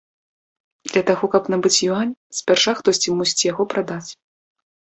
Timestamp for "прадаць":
3.75-4.09